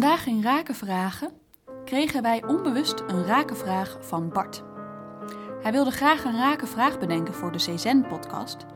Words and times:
Vandaag 0.00 0.26
in 0.26 0.42
Raken 0.42 0.74
Vragen 0.74 1.32
kregen 1.84 2.22
wij 2.22 2.44
onbewust 2.46 3.00
een 3.00 3.24
rakenvraag 3.24 3.98
van 4.00 4.28
Bart. 4.28 4.62
Hij 5.62 5.72
wilde 5.72 5.90
graag 5.90 6.24
een 6.24 6.36
rake 6.36 6.66
vraag 6.66 6.98
bedenken 6.98 7.34
voor 7.34 7.52
de 7.52 7.58
CZN-podcast, 7.58 8.66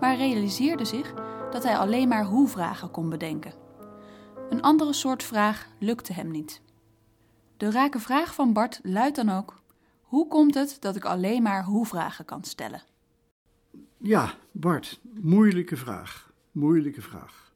maar 0.00 0.16
realiseerde 0.16 0.84
zich 0.84 1.14
dat 1.50 1.62
hij 1.62 1.76
alleen 1.76 2.08
maar 2.08 2.24
hoe-vragen 2.24 2.90
kon 2.90 3.08
bedenken. 3.08 3.54
Een 4.50 4.62
andere 4.62 4.92
soort 4.92 5.22
vraag 5.22 5.68
lukte 5.78 6.12
hem 6.12 6.30
niet. 6.30 6.62
De 7.56 7.70
rake 7.70 7.98
vraag 7.98 8.34
van 8.34 8.52
Bart 8.52 8.80
luidt 8.82 9.16
dan 9.16 9.28
ook: 9.28 9.62
hoe 10.00 10.28
komt 10.28 10.54
het 10.54 10.76
dat 10.80 10.96
ik 10.96 11.04
alleen 11.04 11.42
maar 11.42 11.64
hoe-vragen 11.64 12.24
kan 12.24 12.44
stellen? 12.44 12.82
Ja, 13.96 14.34
Bart, 14.52 15.00
moeilijke 15.20 15.76
vraag. 15.76 16.32
Moeilijke 16.50 17.02
vraag. 17.02 17.52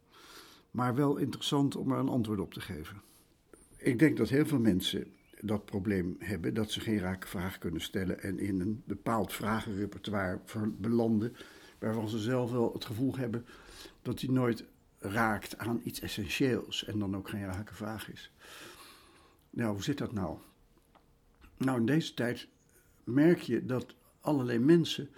Maar 0.70 0.94
wel 0.94 1.16
interessant 1.16 1.76
om 1.76 1.92
er 1.92 1.98
een 1.98 2.08
antwoord 2.08 2.40
op 2.40 2.52
te 2.52 2.60
geven. 2.60 3.04
Ik 3.86 3.98
denk 3.98 4.16
dat 4.16 4.28
heel 4.28 4.46
veel 4.46 4.58
mensen 4.58 5.06
dat 5.40 5.64
probleem 5.64 6.16
hebben 6.18 6.54
dat 6.54 6.70
ze 6.70 6.80
geen 6.80 6.98
rake 6.98 7.26
vraag 7.26 7.58
kunnen 7.58 7.80
stellen 7.80 8.22
en 8.22 8.38
in 8.38 8.60
een 8.60 8.82
bepaald 8.86 9.32
vragenrepertoire 9.32 10.40
belanden 10.78 11.36
waarvan 11.78 12.08
ze 12.08 12.18
zelf 12.18 12.50
wel 12.50 12.72
het 12.72 12.84
gevoel 12.84 13.16
hebben 13.16 13.46
dat 14.02 14.20
hij 14.20 14.30
nooit 14.30 14.64
raakt 14.98 15.58
aan 15.58 15.80
iets 15.84 16.00
essentieels 16.00 16.84
en 16.84 16.98
dan 16.98 17.16
ook 17.16 17.28
geen 17.28 17.44
rake 17.44 17.74
vraag 17.74 18.12
is. 18.12 18.32
Nou, 19.50 19.72
hoe 19.72 19.82
zit 19.82 19.98
dat 19.98 20.12
nou? 20.12 20.38
Nou, 21.56 21.78
in 21.78 21.86
deze 21.86 22.14
tijd 22.14 22.48
merk 23.04 23.40
je 23.40 23.66
dat 23.66 23.94
allerlei 24.20 24.58
mensen 24.58 25.08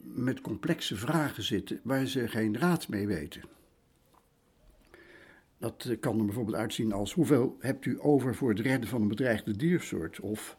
met 0.00 0.40
complexe 0.40 0.96
vragen 0.96 1.42
zitten 1.42 1.80
waar 1.82 2.06
ze 2.06 2.28
geen 2.28 2.58
raad 2.58 2.88
mee 2.88 3.06
weten. 3.06 3.55
Dat 5.58 5.84
eh, 5.84 6.00
kan 6.00 6.18
er 6.18 6.24
bijvoorbeeld 6.24 6.56
uitzien 6.56 6.92
als 6.92 7.12
hoeveel 7.12 7.56
hebt 7.58 7.86
u 7.86 7.98
over 8.00 8.34
voor 8.34 8.48
het 8.48 8.60
redden 8.60 8.88
van 8.88 9.02
een 9.02 9.08
bedreigde 9.08 9.56
diersoort? 9.56 10.20
Of 10.20 10.56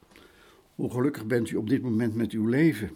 hoe 0.75 0.91
gelukkig 0.91 1.25
bent 1.25 1.49
u 1.49 1.55
op 1.55 1.69
dit 1.69 1.81
moment 1.81 2.15
met 2.15 2.31
uw 2.31 2.47
leven? 2.47 2.89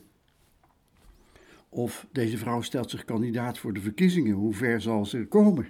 Of 1.69 2.07
deze 2.11 2.37
vrouw 2.37 2.61
stelt 2.61 2.89
zich 2.89 3.05
kandidaat 3.05 3.57
voor 3.57 3.73
de 3.73 3.81
verkiezingen, 3.81 4.35
hoe 4.35 4.53
ver 4.53 4.81
zal 4.81 5.05
ze 5.05 5.25
komen? 5.27 5.69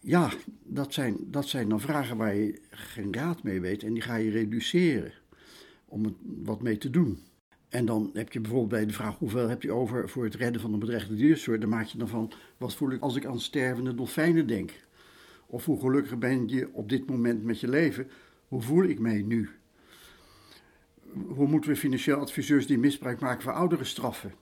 Ja, 0.00 0.30
dat 0.64 0.94
zijn, 0.94 1.16
dat 1.20 1.48
zijn 1.48 1.68
dan 1.68 1.80
vragen 1.80 2.16
waar 2.16 2.34
je 2.34 2.60
geen 2.70 3.14
raad 3.14 3.42
mee 3.42 3.60
weet 3.60 3.82
en 3.82 3.92
die 3.92 4.02
ga 4.02 4.14
je 4.14 4.30
reduceren 4.30 5.12
om 5.84 6.16
wat 6.44 6.62
mee 6.62 6.78
te 6.78 6.90
doen. 6.90 7.18
En 7.68 7.84
dan 7.84 8.10
heb 8.12 8.32
je 8.32 8.40
bijvoorbeeld 8.40 8.70
bij 8.70 8.86
de 8.86 8.92
vraag 8.92 9.18
hoeveel 9.18 9.48
heb 9.48 9.62
je 9.62 9.72
over 9.72 10.08
voor 10.08 10.24
het 10.24 10.34
redden 10.34 10.60
van 10.60 10.72
een 10.72 10.78
bedreigde 10.78 11.14
diersoort, 11.14 11.60
dan 11.60 11.70
maak 11.70 11.86
je 11.86 11.98
dan 11.98 12.08
van 12.08 12.32
wat 12.56 12.74
voel 12.74 12.90
ik 12.90 13.00
als 13.00 13.16
ik 13.16 13.24
aan 13.24 13.40
stervende 13.40 13.94
dolfijnen 13.94 14.46
denk? 14.46 14.86
Of 15.50 15.64
hoe 15.64 15.80
gelukkig 15.80 16.18
ben 16.18 16.48
je 16.48 16.68
op 16.72 16.88
dit 16.88 17.06
moment 17.06 17.44
met 17.44 17.60
je 17.60 17.68
leven? 17.68 18.08
Hoe 18.48 18.62
voel 18.62 18.84
ik 18.84 18.98
mij 18.98 19.22
nu? 19.22 19.50
Hoe 21.26 21.48
moeten 21.48 21.70
we 21.70 21.76
financieel 21.76 22.18
adviseurs 22.18 22.66
die 22.66 22.78
misbruik 22.78 23.20
maken 23.20 23.42
van 23.42 23.54
ouderen 23.54 23.86
straffen? 23.86 24.32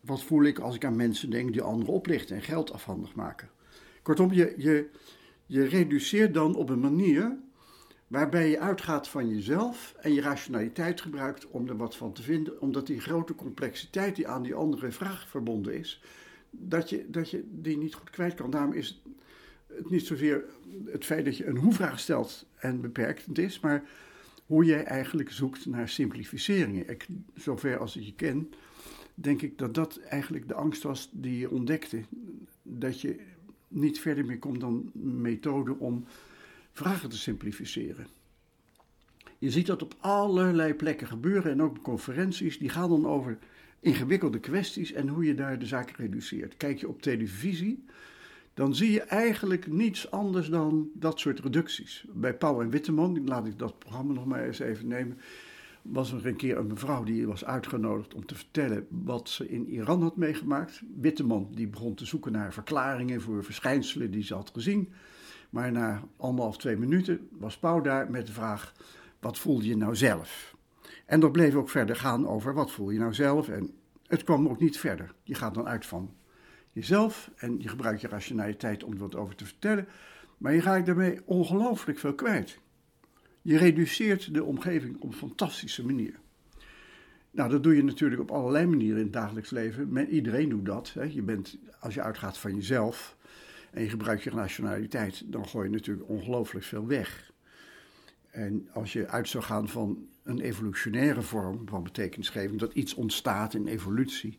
Wat 0.00 0.22
voel 0.22 0.44
ik 0.44 0.58
als 0.58 0.74
ik 0.74 0.84
aan 0.84 0.96
mensen 0.96 1.30
denk 1.30 1.52
die 1.52 1.62
anderen 1.62 1.94
oplichten 1.94 2.36
en 2.36 2.42
geld 2.42 2.72
afhandig 2.72 3.14
maken? 3.14 3.48
Kortom, 4.02 4.32
je, 4.32 4.54
je, 4.56 4.90
je 5.46 5.64
reduceert 5.64 6.34
dan 6.34 6.54
op 6.54 6.68
een 6.68 6.80
manier 6.80 7.36
waarbij 8.06 8.50
je 8.50 8.60
uitgaat 8.60 9.08
van 9.08 9.28
jezelf 9.28 9.94
en 10.00 10.12
je 10.12 10.20
rationaliteit 10.20 11.00
gebruikt 11.00 11.46
om 11.46 11.68
er 11.68 11.76
wat 11.76 11.96
van 11.96 12.12
te 12.12 12.22
vinden, 12.22 12.60
omdat 12.60 12.86
die 12.86 13.00
grote 13.00 13.34
complexiteit 13.34 14.16
die 14.16 14.28
aan 14.28 14.42
die 14.42 14.54
andere 14.54 14.90
vraag 14.90 15.28
verbonden 15.28 15.74
is, 15.74 16.02
dat 16.50 16.90
je, 16.90 17.10
dat 17.10 17.30
je 17.30 17.44
die 17.50 17.76
niet 17.76 17.94
goed 17.94 18.10
kwijt 18.10 18.34
kan. 18.34 18.50
Daarom 18.50 18.72
is 18.72 19.02
het 19.76 19.90
niet 19.90 20.06
zozeer 20.06 20.44
het 20.86 21.04
feit 21.04 21.24
dat 21.24 21.36
je 21.36 21.46
een 21.46 21.56
hoe-vraag 21.56 22.00
stelt 22.00 22.46
en 22.56 22.80
beperkend 22.80 23.38
is, 23.38 23.60
maar 23.60 23.84
hoe 24.46 24.64
jij 24.64 24.84
eigenlijk 24.84 25.30
zoekt 25.30 25.66
naar 25.66 25.88
simplificeringen. 25.88 26.88
Ik, 26.88 27.06
zover 27.34 27.78
als 27.78 27.96
ik 27.96 28.02
je 28.02 28.14
ken, 28.14 28.52
denk 29.14 29.42
ik 29.42 29.58
dat 29.58 29.74
dat 29.74 29.98
eigenlijk 29.98 30.48
de 30.48 30.54
angst 30.54 30.82
was 30.82 31.10
die 31.12 31.38
je 31.38 31.50
ontdekte. 31.50 32.02
Dat 32.62 33.00
je 33.00 33.20
niet 33.68 34.00
verder 34.00 34.24
meer 34.24 34.38
komt 34.38 34.60
dan 34.60 34.90
methode 34.94 35.78
om 35.78 36.04
vragen 36.72 37.08
te 37.08 37.16
simplificeren. 37.16 38.06
Je 39.38 39.50
ziet 39.50 39.66
dat 39.66 39.82
op 39.82 39.94
allerlei 39.98 40.74
plekken 40.74 41.06
gebeuren 41.06 41.52
en 41.52 41.62
ook 41.62 41.82
conferenties, 41.82 42.58
die 42.58 42.68
gaan 42.68 42.88
dan 42.88 43.06
over 43.06 43.38
ingewikkelde 43.80 44.40
kwesties 44.40 44.92
en 44.92 45.08
hoe 45.08 45.24
je 45.24 45.34
daar 45.34 45.58
de 45.58 45.66
zaak 45.66 45.90
reduceert. 45.90 46.56
Kijk 46.56 46.78
je 46.78 46.88
op 46.88 47.02
televisie, 47.02 47.84
dan 48.54 48.74
zie 48.74 48.92
je 48.92 49.00
eigenlijk 49.00 49.66
niets 49.66 50.10
anders 50.10 50.48
dan 50.48 50.88
dat 50.94 51.20
soort 51.20 51.40
reducties. 51.40 52.04
Bij 52.12 52.34
Pauw 52.34 52.60
en 52.60 52.70
Witteman, 52.70 53.24
laat 53.24 53.46
ik 53.46 53.58
dat 53.58 53.78
programma 53.78 54.12
nog 54.12 54.26
maar 54.26 54.44
eens 54.44 54.58
even 54.58 54.86
nemen, 54.86 55.18
was 55.82 56.12
er 56.12 56.26
een 56.26 56.36
keer 56.36 56.56
een 56.56 56.66
mevrouw 56.66 57.02
die 57.02 57.26
was 57.26 57.44
uitgenodigd 57.44 58.14
om 58.14 58.26
te 58.26 58.34
vertellen 58.34 58.86
wat 58.88 59.28
ze 59.28 59.48
in 59.48 59.68
Iran 59.68 60.02
had 60.02 60.16
meegemaakt. 60.16 60.82
Witteman 61.00 61.48
die 61.50 61.66
begon 61.66 61.94
te 61.94 62.06
zoeken 62.06 62.32
naar 62.32 62.52
verklaringen 62.52 63.20
voor 63.20 63.44
verschijnselen 63.44 64.10
die 64.10 64.22
ze 64.22 64.34
had 64.34 64.50
gezien. 64.52 64.92
Maar 65.50 65.72
na 65.72 66.02
anderhalf, 66.16 66.56
twee 66.56 66.76
minuten 66.76 67.28
was 67.30 67.58
Pauw 67.58 67.80
daar 67.80 68.10
met 68.10 68.26
de 68.26 68.32
vraag: 68.32 68.72
wat 69.20 69.38
voel 69.38 69.60
je 69.60 69.76
nou 69.76 69.96
zelf? 69.96 70.56
En 71.06 71.20
dat 71.20 71.32
bleef 71.32 71.54
ook 71.54 71.70
verder 71.70 71.96
gaan 71.96 72.28
over 72.28 72.54
wat 72.54 72.70
voel 72.70 72.90
je 72.90 72.98
nou 72.98 73.14
zelf. 73.14 73.48
En 73.48 73.70
het 74.06 74.24
kwam 74.24 74.48
ook 74.48 74.60
niet 74.60 74.78
verder. 74.78 75.14
Je 75.22 75.34
gaat 75.34 75.54
dan 75.54 75.68
uit 75.68 75.86
van 75.86 76.14
jezelf 76.74 77.30
en 77.36 77.60
je 77.60 77.68
gebruikt 77.68 78.00
je 78.00 78.08
rationaliteit 78.08 78.84
om 78.84 78.92
er 78.92 78.98
wat 78.98 79.14
over 79.14 79.34
te 79.34 79.44
vertellen. 79.44 79.86
Maar 80.38 80.54
je 80.54 80.60
raakt 80.60 80.86
daarmee 80.86 81.20
ongelooflijk 81.24 81.98
veel 81.98 82.14
kwijt. 82.14 82.58
Je 83.42 83.56
reduceert 83.56 84.34
de 84.34 84.44
omgeving 84.44 84.94
op 84.94 85.02
een 85.02 85.12
fantastische 85.12 85.86
manier. 85.86 86.14
Nou, 87.30 87.50
dat 87.50 87.62
doe 87.62 87.76
je 87.76 87.84
natuurlijk 87.84 88.20
op 88.20 88.30
allerlei 88.30 88.66
manieren 88.66 88.96
in 88.96 89.04
het 89.04 89.12
dagelijks 89.12 89.50
leven. 89.50 90.08
Iedereen 90.08 90.48
doet 90.48 90.66
dat. 90.66 90.92
Hè. 90.94 91.02
Je 91.02 91.22
bent, 91.22 91.58
als 91.80 91.94
je 91.94 92.02
uitgaat 92.02 92.38
van 92.38 92.54
jezelf 92.54 93.16
en 93.70 93.82
je 93.82 93.88
gebruikt 93.88 94.22
je 94.22 94.30
nationaliteit, 94.30 95.22
dan 95.32 95.48
gooi 95.48 95.68
je 95.68 95.74
natuurlijk 95.74 96.08
ongelooflijk 96.08 96.64
veel 96.64 96.86
weg. 96.86 97.32
En 98.30 98.68
als 98.72 98.92
je 98.92 99.08
uit 99.08 99.28
zou 99.28 99.44
gaan 99.44 99.68
van 99.68 100.06
een 100.22 100.40
evolutionaire 100.40 101.22
vorm 101.22 101.68
van 101.68 101.82
betekenisgeving, 101.82 102.60
dat 102.60 102.72
iets 102.72 102.94
ontstaat 102.94 103.54
in 103.54 103.66
evolutie, 103.66 104.38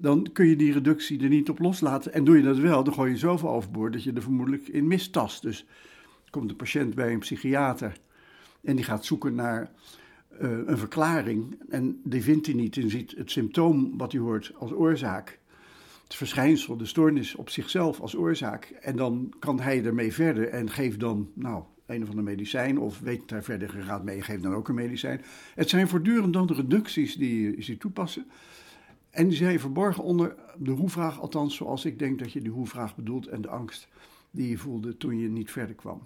dan 0.00 0.28
kun 0.32 0.46
je 0.46 0.56
die 0.56 0.72
reductie 0.72 1.22
er 1.22 1.28
niet 1.28 1.50
op 1.50 1.58
loslaten. 1.58 2.12
En 2.12 2.24
doe 2.24 2.36
je 2.36 2.42
dat 2.42 2.58
wel, 2.58 2.84
dan 2.84 2.94
gooi 2.94 3.10
je 3.10 3.16
zoveel 3.16 3.48
overboord 3.48 3.92
dat 3.92 4.02
je 4.02 4.12
er 4.12 4.22
vermoedelijk 4.22 4.68
in 4.68 4.86
mistast. 4.86 5.42
Dus 5.42 5.66
komt 6.30 6.48
de 6.48 6.54
patiënt 6.54 6.94
bij 6.94 7.12
een 7.12 7.18
psychiater 7.18 7.96
en 8.62 8.76
die 8.76 8.84
gaat 8.84 9.04
zoeken 9.04 9.34
naar 9.34 9.70
uh, 10.42 10.50
een 10.66 10.78
verklaring. 10.78 11.58
En 11.68 12.00
die 12.04 12.22
vindt 12.22 12.46
hij 12.46 12.54
niet 12.54 12.76
en 12.76 12.90
ziet 12.90 13.14
het 13.16 13.30
symptoom 13.30 13.98
wat 13.98 14.12
hij 14.12 14.20
hoort 14.20 14.52
als 14.58 14.72
oorzaak. 14.72 15.38
Het 16.02 16.14
verschijnsel, 16.14 16.76
de 16.76 16.86
stoornis 16.86 17.34
op 17.34 17.50
zichzelf 17.50 18.00
als 18.00 18.16
oorzaak. 18.16 18.64
En 18.64 18.96
dan 18.96 19.34
kan 19.38 19.60
hij 19.60 19.84
ermee 19.84 20.12
verder 20.12 20.48
en 20.48 20.70
geeft 20.70 21.00
dan, 21.00 21.30
nou, 21.34 21.62
een 21.86 22.02
of 22.02 22.08
ander 22.08 22.24
medicijn. 22.24 22.78
Of 22.78 23.00
weet 23.00 23.28
daar 23.28 23.42
verder 23.42 23.68
gaat 23.68 24.04
mee, 24.04 24.22
geeft 24.22 24.42
dan 24.42 24.54
ook 24.54 24.68
een 24.68 24.74
medicijn. 24.74 25.22
Het 25.54 25.68
zijn 25.68 25.88
voortdurend 25.88 26.32
dan 26.32 26.46
de 26.46 26.54
reducties 26.54 27.16
die 27.16 27.66
je 27.66 27.76
toepassen. 27.76 28.26
En 29.10 29.28
die 29.28 29.36
zijn 29.36 29.60
verborgen 29.60 30.04
onder 30.04 30.36
de 30.56 30.70
hoe-vraag, 30.70 31.20
althans 31.20 31.56
zoals 31.56 31.84
ik 31.84 31.98
denk 31.98 32.18
dat 32.18 32.32
je 32.32 32.40
die 32.40 32.50
hoe-vraag 32.50 32.96
bedoelt 32.96 33.26
en 33.26 33.42
de 33.42 33.48
angst 33.48 33.88
die 34.30 34.48
je 34.48 34.58
voelde 34.58 34.96
toen 34.96 35.18
je 35.18 35.28
niet 35.28 35.50
verder 35.50 35.74
kwam. 35.74 36.00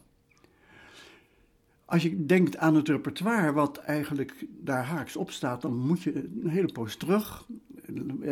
Als 1.84 2.02
je 2.02 2.26
denkt 2.26 2.56
aan 2.56 2.74
het 2.74 2.88
repertoire 2.88 3.52
wat 3.52 3.78
eigenlijk 3.78 4.46
daar 4.50 4.84
haaks 4.84 5.16
op 5.16 5.30
staat, 5.30 5.62
dan 5.62 5.76
moet 5.76 6.02
je 6.02 6.14
een 6.14 6.48
hele 6.48 6.72
poos 6.72 6.96
terug. 6.96 7.46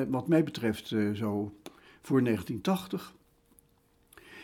Wat 0.08 0.28
mij 0.28 0.44
betreft 0.44 0.92
eh, 0.92 1.10
zo 1.12 1.52
voor 2.00 2.22
1980. 2.22 3.14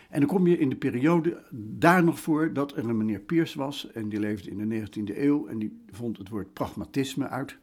En 0.08 0.20
dan 0.20 0.28
kom 0.28 0.46
je 0.46 0.58
in 0.58 0.69
de 0.69 0.76
periode 0.76 1.42
daar 1.50 2.04
nog 2.04 2.20
voor 2.20 2.52
dat 2.52 2.76
er 2.76 2.88
een 2.88 2.96
meneer 2.96 3.20
Piers 3.20 3.54
was. 3.54 3.92
En 3.92 4.08
die 4.08 4.20
leefde 4.20 4.50
in 4.50 4.69
de 4.69 4.86
19e 4.86 5.16
eeuw 5.16 5.46
en 5.46 5.58
die 5.58 5.81
vond 5.90 6.19
het 6.19 6.28
woord 6.28 6.52
pragmatisme 6.52 7.28
uit. 7.28 7.56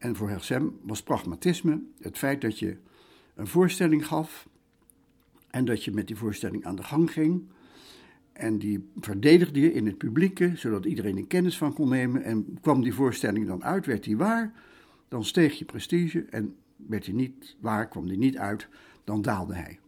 En 0.00 0.16
voor 0.16 0.28
Hersem 0.28 0.78
was 0.82 1.02
pragmatisme 1.02 1.82
het 2.00 2.18
feit 2.18 2.40
dat 2.40 2.58
je 2.58 2.76
een 3.34 3.46
voorstelling 3.46 4.06
gaf 4.06 4.48
en 5.50 5.64
dat 5.64 5.84
je 5.84 5.92
met 5.92 6.06
die 6.06 6.16
voorstelling 6.16 6.64
aan 6.64 6.76
de 6.76 6.82
gang 6.82 7.12
ging. 7.12 7.42
En 8.32 8.58
die 8.58 8.90
verdedigde 9.00 9.60
je 9.60 9.72
in 9.72 9.86
het 9.86 9.98
publieke, 9.98 10.52
zodat 10.54 10.84
iedereen 10.84 11.16
er 11.16 11.26
kennis 11.26 11.58
van 11.58 11.72
kon 11.72 11.88
nemen. 11.88 12.22
En 12.22 12.58
kwam 12.60 12.82
die 12.82 12.94
voorstelling 12.94 13.46
dan 13.46 13.64
uit, 13.64 13.86
werd 13.86 14.04
die 14.04 14.16
waar, 14.16 14.52
dan 15.08 15.24
steeg 15.24 15.58
je 15.58 15.64
prestige. 15.64 16.24
En 16.30 16.56
werd 16.76 17.04
die 17.04 17.14
niet 17.14 17.56
waar, 17.60 17.88
kwam 17.88 18.08
die 18.08 18.18
niet 18.18 18.38
uit, 18.38 18.68
dan 19.04 19.22
daalde 19.22 19.54
hij. 19.54 19.78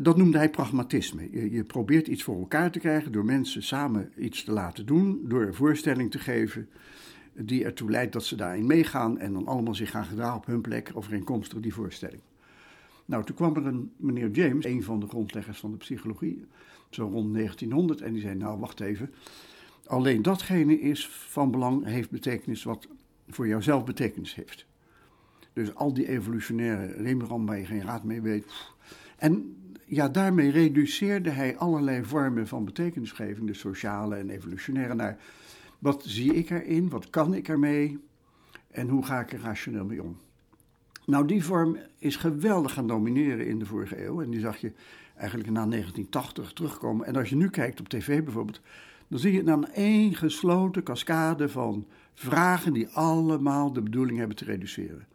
Dat 0.00 0.16
noemde 0.16 0.38
hij 0.38 0.50
pragmatisme. 0.50 1.28
Je, 1.30 1.50
je 1.50 1.64
probeert 1.64 2.06
iets 2.06 2.22
voor 2.22 2.38
elkaar 2.38 2.70
te 2.70 2.78
krijgen 2.78 3.12
door 3.12 3.24
mensen 3.24 3.62
samen 3.62 4.12
iets 4.16 4.44
te 4.44 4.52
laten 4.52 4.86
doen, 4.86 5.20
door 5.28 5.42
een 5.42 5.54
voorstelling 5.54 6.10
te 6.10 6.18
geven 6.18 6.68
die 7.40 7.64
ertoe 7.64 7.90
leidt 7.90 8.12
dat 8.12 8.24
ze 8.24 8.36
daarin 8.36 8.66
meegaan 8.66 9.18
en 9.18 9.32
dan 9.32 9.46
allemaal 9.46 9.74
zich 9.74 9.90
gaan 9.90 10.04
gedragen 10.04 10.36
op 10.36 10.46
hun 10.46 10.60
plek 10.60 10.90
overeenkomstig 10.94 11.60
die 11.60 11.74
voorstelling. 11.74 12.20
Nou, 13.04 13.24
toen 13.24 13.36
kwam 13.36 13.56
er 13.56 13.66
een 13.66 13.92
meneer 13.96 14.30
James, 14.30 14.64
een 14.64 14.82
van 14.82 15.00
de 15.00 15.06
grondleggers 15.06 15.58
van 15.58 15.70
de 15.70 15.76
psychologie, 15.76 16.44
zo 16.90 17.02
rond 17.02 17.34
1900, 17.34 18.00
en 18.00 18.12
die 18.12 18.22
zei: 18.22 18.34
Nou, 18.34 18.58
wacht 18.58 18.80
even. 18.80 19.10
Alleen 19.86 20.22
datgene 20.22 20.80
is 20.80 21.08
van 21.08 21.50
belang, 21.50 21.84
heeft 21.84 22.10
betekenis 22.10 22.62
wat 22.62 22.88
voor 23.28 23.48
jouzelf 23.48 23.84
betekenis 23.84 24.34
heeft. 24.34 24.66
Dus 25.52 25.74
al 25.74 25.92
die 25.92 26.08
evolutionaire 26.08 27.02
Rembrandt 27.02 27.48
waar 27.48 27.58
je 27.58 27.64
geen 27.64 27.82
raad 27.82 28.04
mee 28.04 28.20
weet. 28.20 28.72
En 29.16 29.56
ja, 29.84 30.08
daarmee 30.08 30.50
reduceerde 30.50 31.30
hij 31.30 31.56
allerlei 31.56 32.04
vormen 32.04 32.48
van 32.48 32.64
betekenisgeving, 32.64 33.46
de 33.46 33.54
sociale 33.54 34.16
en 34.16 34.30
evolutionaire, 34.30 34.94
naar 34.94 35.18
wat 35.78 36.02
zie 36.06 36.34
ik 36.34 36.50
erin, 36.50 36.88
wat 36.88 37.10
kan 37.10 37.34
ik 37.34 37.48
ermee 37.48 37.98
en 38.70 38.88
hoe 38.88 39.04
ga 39.04 39.20
ik 39.20 39.32
er 39.32 39.40
rationeel 39.40 39.84
mee 39.84 40.02
om. 40.02 40.16
Nou, 41.06 41.26
die 41.26 41.44
vorm 41.44 41.78
is 41.98 42.16
geweldig 42.16 42.72
gaan 42.72 42.86
domineren 42.86 43.46
in 43.46 43.58
de 43.58 43.66
vorige 43.66 44.04
eeuw 44.04 44.22
en 44.22 44.30
die 44.30 44.40
zag 44.40 44.56
je 44.56 44.72
eigenlijk 45.16 45.50
na 45.50 45.66
1980 45.66 46.52
terugkomen. 46.52 47.06
En 47.06 47.16
als 47.16 47.28
je 47.28 47.36
nu 47.36 47.50
kijkt 47.50 47.80
op 47.80 47.88
tv 47.88 48.22
bijvoorbeeld, 48.24 48.60
dan 49.08 49.18
zie 49.18 49.32
je 49.32 49.42
dan 49.42 49.68
één 49.68 50.14
gesloten 50.14 50.82
cascade 50.82 51.48
van 51.48 51.86
vragen 52.14 52.72
die 52.72 52.88
allemaal 52.88 53.72
de 53.72 53.82
bedoeling 53.82 54.18
hebben 54.18 54.36
te 54.36 54.44
reduceren. 54.44 55.06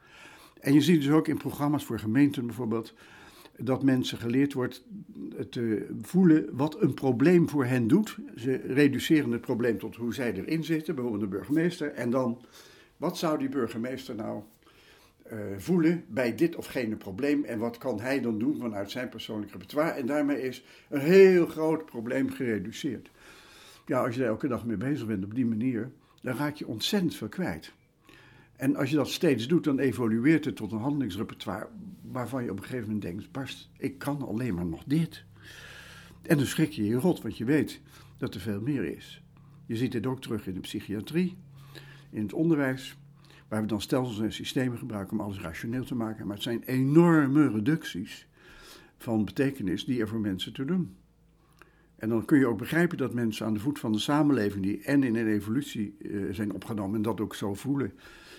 En 0.59 0.73
je 0.73 0.81
ziet 0.81 1.01
dus 1.01 1.11
ook 1.11 1.27
in 1.27 1.37
programma's 1.37 1.85
voor 1.85 1.99
gemeenten 1.99 2.45
bijvoorbeeld 2.45 2.93
dat 3.57 3.83
mensen 3.83 4.17
geleerd 4.17 4.53
wordt 4.53 4.83
te 5.49 5.87
voelen 6.01 6.49
wat 6.51 6.81
een 6.81 6.93
probleem 6.93 7.49
voor 7.49 7.65
hen 7.65 7.87
doet. 7.87 8.17
Ze 8.35 8.55
reduceren 8.55 9.31
het 9.31 9.41
probleem 9.41 9.77
tot 9.77 9.95
hoe 9.95 10.13
zij 10.13 10.33
erin 10.33 10.63
zitten, 10.63 10.95
bijvoorbeeld 10.95 11.31
de 11.31 11.37
burgemeester. 11.37 11.91
En 11.91 12.09
dan, 12.09 12.41
wat 12.97 13.17
zou 13.17 13.37
die 13.37 13.49
burgemeester 13.49 14.15
nou 14.15 14.41
uh, 15.31 15.39
voelen 15.57 16.03
bij 16.07 16.35
dit 16.35 16.55
of 16.55 16.65
gene 16.65 16.95
probleem 16.95 17.43
en 17.43 17.59
wat 17.59 17.77
kan 17.77 17.99
hij 17.99 18.21
dan 18.21 18.39
doen 18.39 18.57
vanuit 18.59 18.91
zijn 18.91 19.09
persoonlijk 19.09 19.51
repertoire. 19.51 19.91
En 19.91 20.05
daarmee 20.05 20.41
is 20.41 20.63
een 20.89 20.99
heel 20.99 21.47
groot 21.47 21.85
probleem 21.85 22.29
gereduceerd. 22.29 23.09
Ja, 23.85 24.03
als 24.05 24.15
je 24.15 24.21
er 24.21 24.27
elke 24.27 24.47
dag 24.47 24.65
mee 24.65 24.77
bezig 24.77 25.07
bent 25.07 25.23
op 25.23 25.35
die 25.35 25.45
manier, 25.45 25.91
dan 26.21 26.35
raak 26.35 26.55
je 26.55 26.67
ontzettend 26.67 27.15
veel 27.15 27.29
kwijt. 27.29 27.73
En 28.63 28.75
als 28.75 28.89
je 28.89 28.95
dat 28.95 29.09
steeds 29.09 29.47
doet, 29.47 29.63
dan 29.63 29.79
evolueert 29.79 30.45
het 30.45 30.55
tot 30.55 30.71
een 30.71 30.79
handelingsrepertoire 30.79 31.67
waarvan 32.01 32.43
je 32.43 32.51
op 32.51 32.57
een 32.57 32.63
gegeven 32.63 32.85
moment 32.85 33.01
denkt, 33.01 33.31
barst, 33.31 33.69
ik 33.77 33.97
kan 33.97 34.21
alleen 34.21 34.53
maar 34.53 34.65
nog 34.65 34.83
dit. 34.85 35.23
En 36.21 36.37
dan 36.37 36.45
schrik 36.45 36.71
je 36.71 36.85
je 36.85 36.95
rot, 36.95 37.21
want 37.21 37.37
je 37.37 37.45
weet 37.45 37.81
dat 38.17 38.33
er 38.33 38.41
veel 38.41 38.61
meer 38.61 38.83
is. 38.83 39.23
Je 39.65 39.75
ziet 39.75 39.91
dit 39.91 40.05
ook 40.05 40.21
terug 40.21 40.47
in 40.47 40.53
de 40.53 40.59
psychiatrie, 40.59 41.37
in 42.09 42.21
het 42.21 42.33
onderwijs, 42.33 42.97
waar 43.47 43.61
we 43.61 43.67
dan 43.67 43.81
stelsels 43.81 44.19
en 44.19 44.33
systemen 44.33 44.77
gebruiken 44.77 45.19
om 45.19 45.25
alles 45.25 45.39
rationeel 45.39 45.85
te 45.85 45.95
maken. 45.95 46.25
Maar 46.25 46.35
het 46.35 46.43
zijn 46.43 46.63
enorme 46.63 47.49
reducties 47.49 48.27
van 48.97 49.25
betekenis 49.25 49.85
die 49.85 49.99
er 49.99 50.07
voor 50.07 50.19
mensen 50.19 50.53
te 50.53 50.65
doen. 50.65 50.95
En 51.95 52.09
dan 52.09 52.25
kun 52.25 52.39
je 52.39 52.47
ook 52.47 52.57
begrijpen 52.57 52.97
dat 52.97 53.13
mensen 53.13 53.45
aan 53.45 53.53
de 53.53 53.59
voet 53.59 53.79
van 53.79 53.91
de 53.91 53.99
samenleving, 53.99 54.63
die 54.63 54.83
en 54.83 55.03
in 55.03 55.15
een 55.15 55.27
evolutie 55.27 55.95
eh, 56.01 56.21
zijn 56.31 56.53
opgenomen 56.53 56.95
en 56.95 57.01
dat 57.01 57.21
ook 57.21 57.35
zo 57.35 57.53
voelen, 57.53 57.93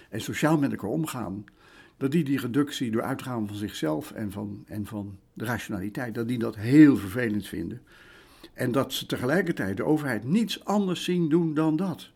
en 0.08 0.20
sociaal 0.20 0.58
met 0.58 0.70
elkaar 0.70 0.90
omgaan, 0.90 1.44
dat 1.96 2.10
die 2.10 2.24
die 2.24 2.40
reductie 2.40 2.90
door 2.90 3.02
uitgaan 3.02 3.46
van 3.46 3.56
zichzelf 3.56 4.12
en 4.12 4.32
van, 4.32 4.64
en 4.66 4.86
van 4.86 5.18
de 5.32 5.44
rationaliteit, 5.44 6.14
dat 6.14 6.28
die 6.28 6.38
dat 6.38 6.56
heel 6.56 6.96
vervelend 6.96 7.48
vinden. 7.48 7.82
En 8.52 8.72
dat 8.72 8.92
ze 8.92 9.06
tegelijkertijd 9.06 9.76
de 9.76 9.84
overheid 9.84 10.24
niets 10.24 10.64
anders 10.64 11.04
zien 11.04 11.28
doen 11.28 11.54
dan 11.54 11.76
dat. 11.76 12.10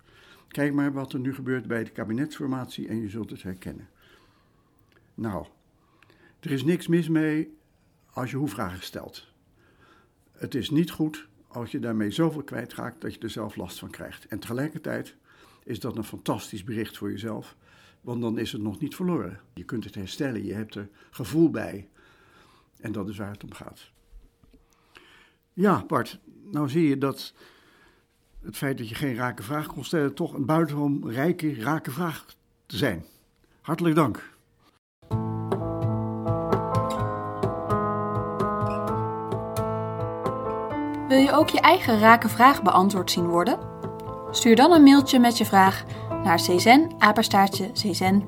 Kijk 0.48 0.72
maar 0.72 0.92
wat 0.92 1.12
er 1.12 1.18
nu 1.18 1.34
gebeurt 1.34 1.66
bij 1.66 1.84
de 1.84 1.90
kabinetsformatie 1.90 2.88
en 2.88 3.00
je 3.00 3.08
zult 3.08 3.30
het 3.30 3.42
herkennen. 3.42 3.88
Nou, 5.14 5.46
er 6.40 6.50
is 6.50 6.64
niks 6.64 6.86
mis 6.86 7.08
mee 7.08 7.56
als 8.12 8.30
je 8.30 8.36
hoe-vragen 8.36 8.82
stelt. 8.82 9.26
Het 10.32 10.54
is 10.54 10.70
niet 10.70 10.90
goed 10.90 11.28
als 11.48 11.70
je 11.70 11.78
daarmee 11.78 12.10
zoveel 12.10 12.42
kwijtraakt 12.42 13.00
dat 13.00 13.14
je 13.14 13.20
er 13.20 13.30
zelf 13.30 13.56
last 13.56 13.78
van 13.78 13.90
krijgt. 13.90 14.26
En 14.26 14.38
tegelijkertijd 14.38 15.16
is 15.64 15.80
dat 15.80 15.96
een 15.96 16.04
fantastisch 16.04 16.64
bericht 16.64 16.98
voor 16.98 17.10
jezelf, 17.10 17.56
want 18.08 18.20
dan 18.20 18.38
is 18.38 18.52
het 18.52 18.62
nog 18.62 18.80
niet 18.80 18.94
verloren. 18.94 19.40
Je 19.54 19.64
kunt 19.64 19.84
het 19.84 19.94
herstellen, 19.94 20.44
je 20.44 20.54
hebt 20.54 20.74
er 20.74 20.88
gevoel 21.10 21.50
bij. 21.50 21.88
En 22.80 22.92
dat 22.92 23.08
is 23.08 23.16
waar 23.16 23.30
het 23.30 23.44
om 23.44 23.54
gaat. 23.54 23.90
Ja, 25.52 25.84
Bart, 25.86 26.18
nou 26.44 26.68
zie 26.68 26.88
je 26.88 26.98
dat 26.98 27.34
het 28.42 28.56
feit 28.56 28.78
dat 28.78 28.88
je 28.88 28.94
geen 28.94 29.14
rake 29.14 29.42
vraag 29.42 29.66
kon 29.66 29.84
stellen 29.84 30.14
toch 30.14 30.34
een 30.34 30.46
buitengewoon 30.46 31.10
rijke, 31.10 31.62
rake 31.62 31.90
vraag 31.90 32.24
te 32.66 32.76
zijn. 32.76 33.04
Hartelijk 33.60 33.94
dank. 33.94 34.36
Wil 41.08 41.18
je 41.18 41.32
ook 41.32 41.48
je 41.48 41.60
eigen 41.60 41.98
rake 41.98 42.28
vraag 42.28 42.62
beantwoord 42.62 43.10
zien 43.10 43.26
worden? 43.26 43.58
Stuur 44.30 44.56
dan 44.56 44.72
een 44.72 44.82
mailtje 44.82 45.18
met 45.18 45.38
je 45.38 45.44
vraag 45.44 45.84
naar 46.28 46.40
czen 46.40 48.22